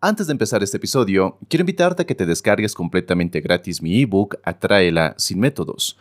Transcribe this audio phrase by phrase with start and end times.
[0.00, 4.36] Antes de empezar este episodio, quiero invitarte a que te descargues completamente gratis mi ebook
[4.44, 5.98] Atráela sin métodos.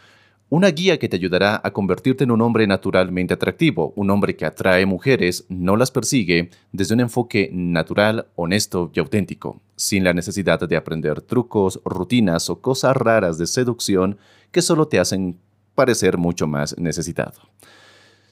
[0.50, 4.46] Una guía que te ayudará a convertirte en un hombre naturalmente atractivo, un hombre que
[4.46, 10.60] atrae mujeres, no las persigue, desde un enfoque natural, honesto y auténtico, sin la necesidad
[10.60, 14.20] de aprender trucos, rutinas o cosas raras de seducción
[14.52, 15.40] que solo te hacen
[15.74, 17.42] parecer mucho más necesitado.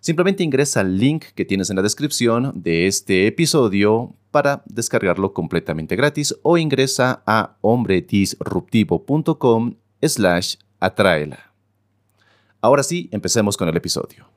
[0.06, 5.96] Simplemente ingresa al link que tienes en la descripción de este episodio para descargarlo completamente
[5.96, 11.52] gratis o ingresa a hombredisruptivo.com slash atráela.
[12.62, 14.30] Ahora sí, empecemos con el episodio.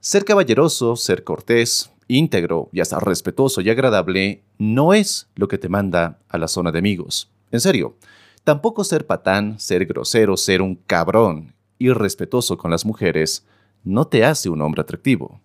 [0.00, 5.68] Ser caballeroso, ser cortés, íntegro y hasta respetuoso y agradable no es lo que te
[5.68, 7.30] manda a la zona de amigos.
[7.50, 7.98] En serio,
[8.42, 13.44] tampoco ser patán, ser grosero, ser un cabrón, irrespetuoso con las mujeres,
[13.84, 15.40] no te hace un hombre atractivo.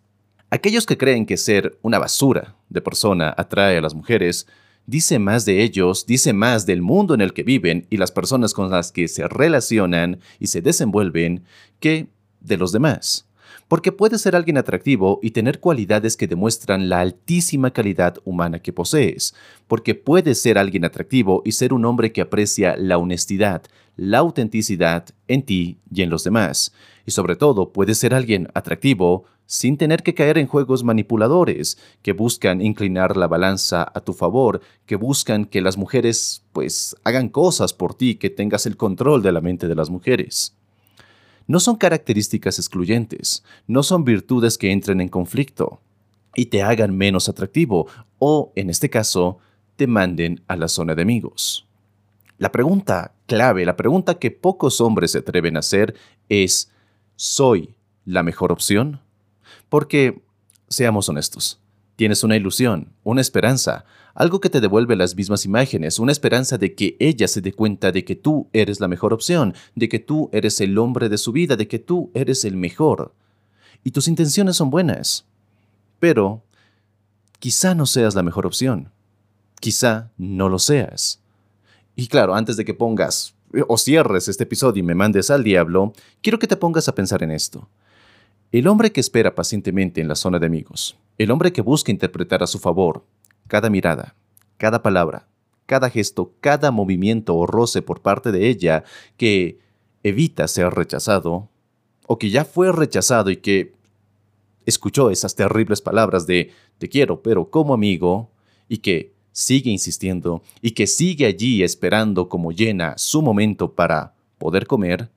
[0.49, 4.47] Aquellos que creen que ser una basura de persona atrae a las mujeres,
[4.87, 8.53] dice más de ellos, dice más del mundo en el que viven y las personas
[8.53, 11.43] con las que se relacionan y se desenvuelven
[11.79, 12.07] que
[12.39, 13.27] de los demás.
[13.67, 18.73] Porque puede ser alguien atractivo y tener cualidades que demuestran la altísima calidad humana que
[18.73, 19.35] posees.
[19.67, 23.61] Porque puede ser alguien atractivo y ser un hombre que aprecia la honestidad,
[23.99, 26.73] la autenticidad en ti y en los demás.
[27.05, 32.13] Y sobre todo, puede ser alguien atractivo sin tener que caer en juegos manipuladores que
[32.13, 37.73] buscan inclinar la balanza a tu favor, que buscan que las mujeres pues hagan cosas
[37.73, 40.55] por ti, que tengas el control de la mente de las mujeres
[41.49, 45.81] no son características excluyentes, no son virtudes que entren en conflicto
[46.35, 47.87] y te hagan menos atractivo
[48.19, 49.39] o, en este caso,
[49.75, 51.67] te manden a la zona de amigos.
[52.39, 55.93] La pregunta clave, la pregunta que pocos hombres se atreven a hacer
[56.29, 56.71] es,
[57.17, 59.01] ¿soy la mejor opción?
[59.67, 60.23] Porque,
[60.69, 61.59] seamos honestos,
[61.97, 63.83] tienes una ilusión, una esperanza,
[64.15, 67.91] algo que te devuelve las mismas imágenes, una esperanza de que ella se dé cuenta
[67.91, 71.33] de que tú eres la mejor opción, de que tú eres el hombre de su
[71.33, 73.13] vida, de que tú eres el mejor.
[73.83, 75.25] Y tus intenciones son buenas.
[75.99, 76.41] Pero
[77.39, 78.91] quizá no seas la mejor opción.
[79.59, 81.18] Quizá no lo seas.
[81.99, 83.35] Y claro, antes de que pongas
[83.67, 87.23] o cierres este episodio y me mandes al diablo, quiero que te pongas a pensar
[87.23, 87.67] en esto.
[88.53, 92.41] El hombre que espera pacientemente en la zona de amigos, el hombre que busca interpretar
[92.41, 93.03] a su favor
[93.49, 94.15] cada mirada,
[94.55, 95.27] cada palabra,
[95.65, 98.85] cada gesto, cada movimiento o roce por parte de ella
[99.17, 99.59] que
[100.01, 101.49] evita ser rechazado,
[102.07, 103.73] o que ya fue rechazado y que
[104.65, 108.31] escuchó esas terribles palabras de te quiero, pero como amigo,
[108.69, 114.67] y que sigue insistiendo y que sigue allí esperando como llena su momento para poder
[114.67, 115.09] comer,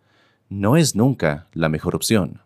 [0.49, 2.41] no es nunca la mejor opción.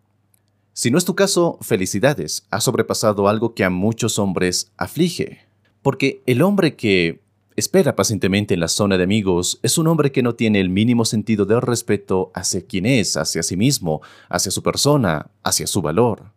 [0.72, 5.40] Si no es tu caso, felicidades, has sobrepasado algo que a muchos hombres aflige.
[5.82, 7.20] Porque el hombre que
[7.56, 11.04] espera pacientemente en la zona de amigos es un hombre que no tiene el mínimo
[11.04, 16.32] sentido de respeto hacia quien es, hacia sí mismo, hacia su persona, hacia su valor.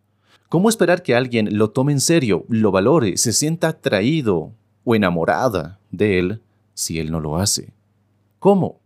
[0.50, 4.52] ¿Cómo esperar que alguien lo tome en serio, lo valore, se sienta atraído
[4.90, 6.42] o enamorada de él
[6.74, 7.72] si él no lo hace?
[8.40, 8.80] ¿Cómo?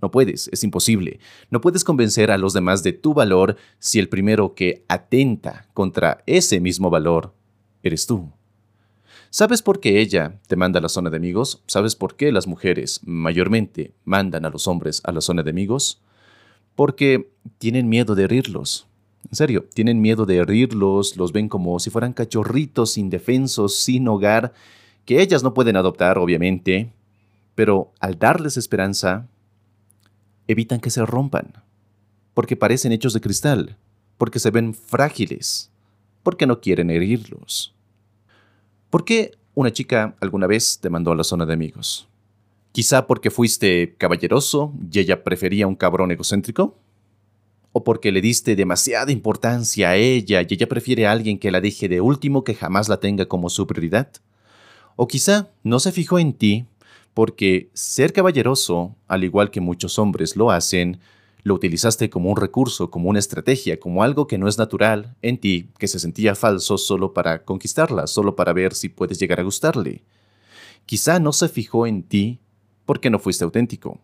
[0.00, 1.18] No puedes, es imposible.
[1.50, 6.22] No puedes convencer a los demás de tu valor si el primero que atenta contra
[6.26, 7.34] ese mismo valor
[7.82, 8.30] eres tú.
[9.30, 11.62] ¿Sabes por qué ella te manda a la zona de amigos?
[11.66, 16.00] ¿Sabes por qué las mujeres mayormente mandan a los hombres a la zona de amigos?
[16.76, 18.86] Porque tienen miedo de herirlos.
[19.28, 24.52] En serio, tienen miedo de herirlos, los ven como si fueran cachorritos indefensos, sin hogar,
[25.04, 26.92] que ellas no pueden adoptar, obviamente,
[27.54, 29.26] pero al darles esperanza,
[30.48, 31.52] evitan que se rompan,
[32.34, 33.76] porque parecen hechos de cristal,
[34.16, 35.70] porque se ven frágiles,
[36.22, 37.74] porque no quieren herirlos.
[38.90, 42.08] ¿Por qué una chica alguna vez te mandó a la zona de amigos?
[42.72, 46.76] ¿Quizá porque fuiste caballeroso y ella prefería un cabrón egocéntrico?
[47.72, 51.60] ¿O porque le diste demasiada importancia a ella y ella prefiere a alguien que la
[51.60, 54.08] deje de último que jamás la tenga como su prioridad?
[54.96, 56.66] ¿O quizá no se fijó en ti
[57.14, 61.00] porque ser caballeroso, al igual que muchos hombres lo hacen,
[61.44, 65.36] Lo utilizaste como un recurso, como una estrategia, como algo que no es natural en
[65.36, 69.42] ti, que se sentía falso solo para conquistarla, solo para ver si puedes llegar a
[69.42, 70.02] gustarle.
[70.86, 72.40] Quizá no se fijó en ti
[72.86, 74.00] porque no fuiste auténtico,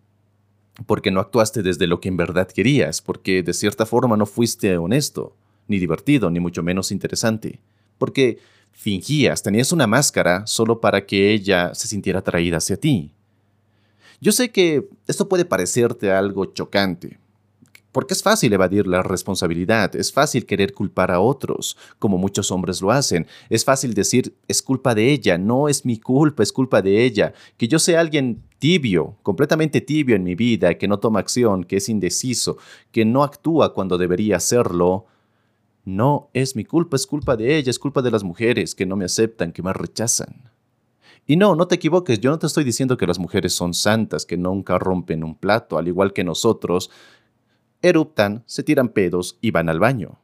[0.86, 4.76] porque no actuaste desde lo que en verdad querías, porque de cierta forma no fuiste
[4.76, 5.34] honesto,
[5.66, 7.60] ni divertido, ni mucho menos interesante,
[7.96, 8.38] porque
[8.72, 13.12] fingías, tenías una máscara solo para que ella se sintiera atraída hacia ti.
[14.20, 17.18] Yo sé que esto puede parecerte algo chocante,
[17.92, 22.80] porque es fácil evadir la responsabilidad, es fácil querer culpar a otros, como muchos hombres
[22.80, 26.82] lo hacen, es fácil decir es culpa de ella, no es mi culpa, es culpa
[26.82, 31.20] de ella, que yo sea alguien tibio, completamente tibio en mi vida, que no toma
[31.20, 32.58] acción, que es indeciso,
[32.92, 35.06] que no actúa cuando debería hacerlo,
[35.84, 38.96] no es mi culpa, es culpa de ella, es culpa de las mujeres que no
[38.96, 40.50] me aceptan, que me rechazan.
[41.26, 44.26] Y no, no te equivoques, yo no te estoy diciendo que las mujeres son santas,
[44.26, 46.90] que nunca rompen un plato, al igual que nosotros,
[47.82, 50.18] eruptan, se tiran pedos y van al baño.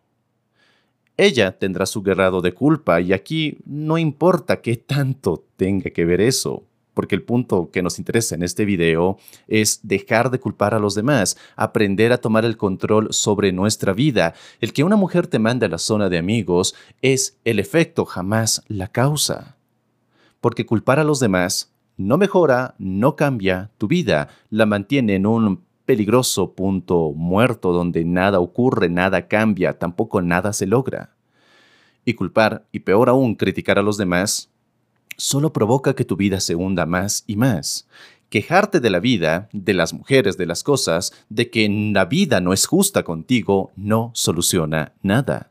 [1.16, 6.20] Ella tendrá su grado de culpa y aquí no importa qué tanto tenga que ver
[6.20, 6.64] eso,
[6.96, 10.94] porque el punto que nos interesa en este video es dejar de culpar a los
[10.94, 14.32] demás, aprender a tomar el control sobre nuestra vida.
[14.62, 18.64] El que una mujer te mande a la zona de amigos es el efecto, jamás
[18.66, 19.58] la causa.
[20.40, 25.66] Porque culpar a los demás no mejora, no cambia tu vida, la mantiene en un
[25.84, 31.14] peligroso punto muerto donde nada ocurre, nada cambia, tampoco nada se logra.
[32.06, 34.50] Y culpar, y peor aún criticar a los demás,
[35.16, 37.88] solo provoca que tu vida se hunda más y más.
[38.28, 42.52] Quejarte de la vida, de las mujeres, de las cosas, de que la vida no
[42.52, 45.50] es justa contigo, no soluciona nada.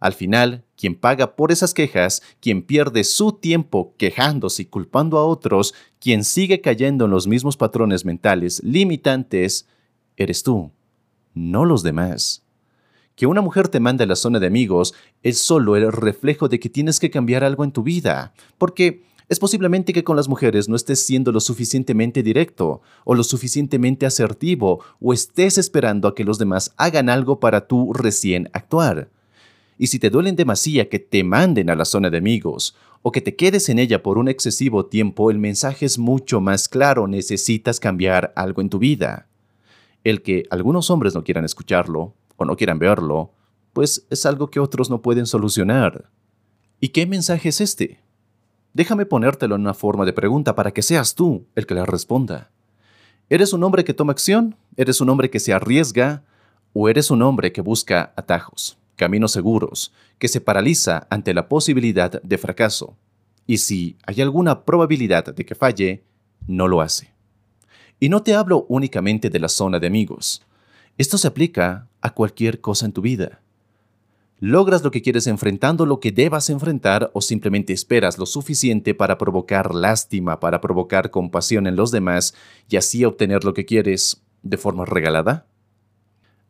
[0.00, 5.24] Al final, quien paga por esas quejas, quien pierde su tiempo quejándose y culpando a
[5.26, 9.68] otros, quien sigue cayendo en los mismos patrones mentales limitantes,
[10.16, 10.70] eres tú,
[11.34, 12.44] no los demás.
[13.18, 14.94] Que una mujer te mande a la zona de amigos
[15.24, 19.40] es solo el reflejo de que tienes que cambiar algo en tu vida, porque es
[19.40, 24.84] posiblemente que con las mujeres no estés siendo lo suficientemente directo o lo suficientemente asertivo
[25.00, 29.10] o estés esperando a que los demás hagan algo para tú recién actuar.
[29.78, 33.20] Y si te duelen demasiado que te manden a la zona de amigos o que
[33.20, 37.80] te quedes en ella por un excesivo tiempo, el mensaje es mucho más claro, necesitas
[37.80, 39.26] cambiar algo en tu vida.
[40.04, 43.32] El que algunos hombres no quieran escucharlo o no quieran verlo,
[43.74, 46.10] pues es algo que otros no pueden solucionar.
[46.80, 48.00] ¿Y qué mensaje es este?
[48.72, 52.50] Déjame ponértelo en una forma de pregunta para que seas tú el que la responda.
[53.28, 54.56] ¿Eres un hombre que toma acción?
[54.76, 56.24] ¿Eres un hombre que se arriesga?
[56.72, 62.22] ¿O eres un hombre que busca atajos, caminos seguros, que se paraliza ante la posibilidad
[62.22, 62.96] de fracaso?
[63.46, 66.04] Y si hay alguna probabilidad de que falle,
[66.46, 67.12] no lo hace.
[67.98, 70.42] Y no te hablo únicamente de la zona de amigos.
[70.98, 73.40] Esto se aplica a cualquier cosa en tu vida.
[74.40, 79.16] ¿Logras lo que quieres enfrentando lo que debas enfrentar o simplemente esperas lo suficiente para
[79.16, 82.34] provocar lástima, para provocar compasión en los demás
[82.68, 85.46] y así obtener lo que quieres de forma regalada?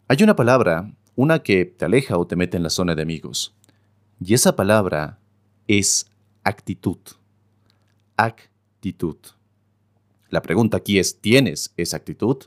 [0.07, 3.55] Hay una palabra, una que te aleja o te mete en la zona de amigos.
[4.19, 5.19] Y esa palabra
[5.67, 6.11] es
[6.43, 6.99] actitud.
[8.17, 9.19] Actitud.
[10.31, 12.45] La pregunta aquí es, ¿tienes esa actitud?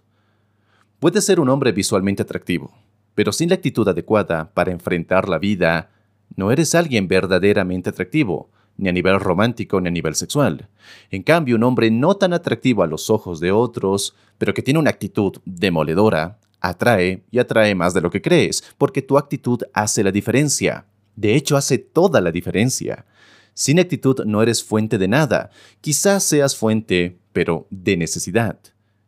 [1.01, 2.71] Puedes ser un hombre visualmente atractivo,
[3.15, 5.89] pero sin la actitud adecuada para enfrentar la vida,
[6.35, 10.69] no eres alguien verdaderamente atractivo, ni a nivel romántico ni a nivel sexual.
[11.09, 14.79] En cambio, un hombre no tan atractivo a los ojos de otros, pero que tiene
[14.79, 20.03] una actitud demoledora, atrae y atrae más de lo que crees, porque tu actitud hace
[20.03, 20.85] la diferencia.
[21.15, 23.07] De hecho, hace toda la diferencia.
[23.55, 25.49] Sin actitud no eres fuente de nada.
[25.81, 28.59] Quizás seas fuente, pero de necesidad.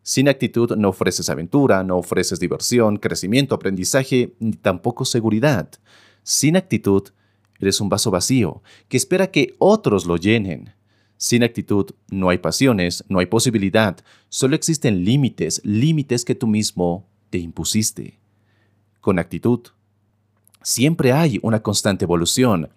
[0.03, 5.69] Sin actitud no ofreces aventura, no ofreces diversión, crecimiento, aprendizaje, ni tampoco seguridad.
[6.23, 7.03] Sin actitud,
[7.57, 10.73] eres un vaso vacío que espera que otros lo llenen.
[11.15, 17.07] Sin actitud no hay pasiones, no hay posibilidad, solo existen límites, límites que tú mismo
[17.29, 18.19] te impusiste.
[18.99, 19.61] Con actitud,
[20.61, 22.69] siempre hay una constante evolución.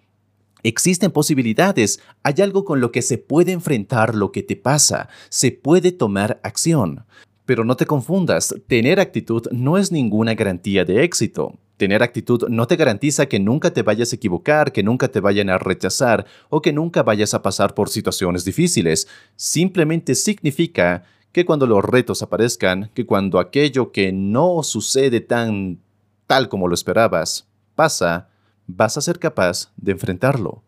[0.63, 5.51] Existen posibilidades, hay algo con lo que se puede enfrentar lo que te pasa, se
[5.51, 7.05] puede tomar acción.
[7.45, 11.57] Pero no te confundas, tener actitud no es ninguna garantía de éxito.
[11.77, 15.49] Tener actitud no te garantiza que nunca te vayas a equivocar, que nunca te vayan
[15.49, 19.07] a rechazar o que nunca vayas a pasar por situaciones difíciles.
[19.35, 25.79] Simplemente significa que cuando los retos aparezcan, que cuando aquello que no sucede tan
[26.25, 28.27] tal como lo esperabas pasa,
[28.67, 30.61] vas a ser capaz de enfrentarlo.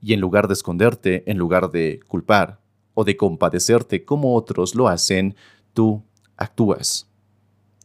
[0.00, 2.60] Y en lugar de esconderte, en lugar de culpar
[2.94, 5.34] o de compadecerte como otros lo hacen,
[5.72, 6.02] tú
[6.36, 7.06] actúas.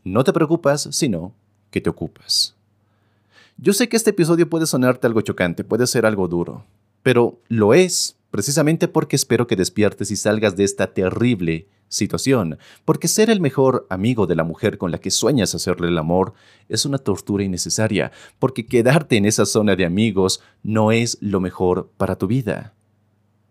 [0.04, 1.34] no te preocupas, sino
[1.70, 2.56] que te ocupas.
[3.58, 6.66] Yo sé que este episodio puede sonarte algo chocante, puede ser algo duro,
[7.04, 13.08] pero lo es precisamente porque espero que despiertes y salgas de esta terrible situación, porque
[13.08, 16.34] ser el mejor amigo de la mujer con la que sueñas hacerle el amor
[16.70, 21.92] es una tortura innecesaria, porque quedarte en esa zona de amigos no es lo mejor
[21.98, 22.74] para tu vida.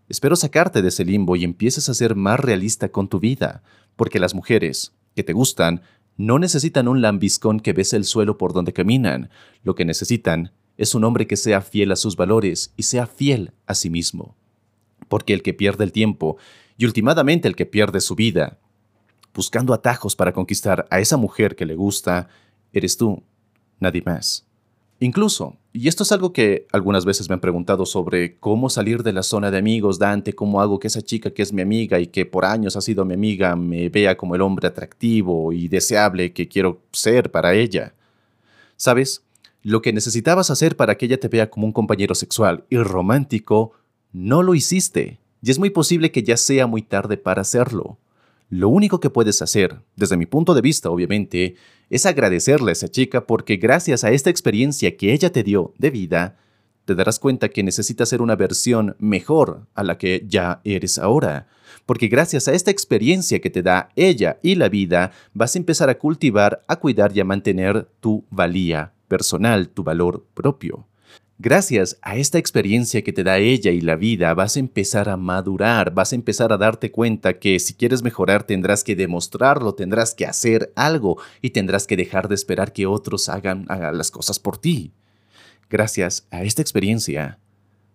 [0.08, 3.62] Espero sacarte de ese limbo y empieces a ser más realista con tu vida,
[3.96, 5.82] porque las mujeres que te gustan
[6.16, 9.30] no necesitan un lambiscón que bese el suelo por donde caminan,
[9.62, 13.52] lo que necesitan es un hombre que sea fiel a sus valores y sea fiel
[13.66, 14.36] a sí mismo.
[15.08, 16.38] Porque el que pierde el tiempo
[16.78, 18.58] y últimamente el que pierde su vida
[19.34, 22.28] buscando atajos para conquistar a esa mujer que le gusta,
[22.72, 23.22] eres tú,
[23.78, 24.46] nadie más.
[25.00, 29.12] Incluso, y esto es algo que algunas veces me han preguntado sobre cómo salir de
[29.12, 32.08] la zona de amigos, Dante, cómo hago que esa chica que es mi amiga y
[32.08, 36.32] que por años ha sido mi amiga me vea como el hombre atractivo y deseable
[36.32, 37.94] que quiero ser para ella.
[38.76, 39.22] ¿Sabes?
[39.62, 43.72] Lo que necesitabas hacer para que ella te vea como un compañero sexual y romántico,
[44.12, 47.98] no lo hiciste y es muy posible que ya sea muy tarde para hacerlo.
[48.50, 51.56] Lo único que puedes hacer, desde mi punto de vista obviamente,
[51.90, 55.90] es agradecerle a esa chica porque gracias a esta experiencia que ella te dio de
[55.90, 56.36] vida,
[56.86, 61.46] te darás cuenta que necesitas ser una versión mejor a la que ya eres ahora.
[61.84, 65.90] Porque gracias a esta experiencia que te da ella y la vida, vas a empezar
[65.90, 70.87] a cultivar, a cuidar y a mantener tu valía personal, tu valor propio.
[71.40, 75.16] Gracias a esta experiencia que te da ella y la vida, vas a empezar a
[75.16, 80.16] madurar, vas a empezar a darte cuenta que si quieres mejorar tendrás que demostrarlo, tendrás
[80.16, 84.58] que hacer algo y tendrás que dejar de esperar que otros hagan, las cosas por
[84.58, 84.90] ti.
[85.70, 87.38] Gracias a esta experiencia,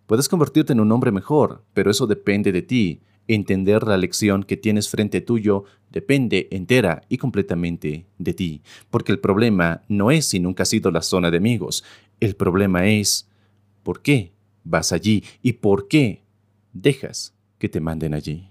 [0.06, 3.02] puedes convertirte en un hombre mejor, pero eso depende de ti.
[3.28, 9.20] Entender la lección que tienes frente tuyo depende entera y completamente de ti, porque el
[9.20, 11.84] problema no es si nunca has sido la zona de amigos,
[12.22, 13.28] el problema es
[13.84, 16.24] ¿Por qué vas allí y por qué
[16.72, 18.50] dejas que te manden allí?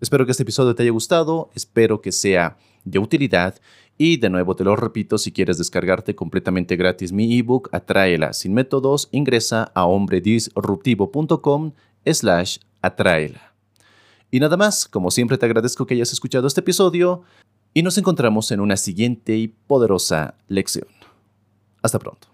[0.00, 3.60] Espero que este episodio te haya gustado, espero que sea de utilidad
[3.96, 8.54] y de nuevo te lo repito, si quieres descargarte completamente gratis mi ebook, atráela sin
[8.54, 11.72] métodos, ingresa a hombredisruptivo.com
[12.06, 13.54] slash atráela.
[14.30, 17.22] Y nada más, como siempre te agradezco que hayas escuchado este episodio
[17.74, 20.86] y nos encontramos en una siguiente y poderosa lección.
[21.82, 22.27] Hasta pronto.